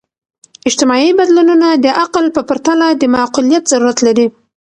اجتماعي 0.69 1.09
بدلونونه 1.19 1.67
د 1.83 1.87
عقل 2.01 2.25
په 2.35 2.41
پرتله 2.49 2.87
د 2.93 3.03
معقولیت 3.15 3.63
ضرورت 3.71 3.97
لري. 4.07 4.27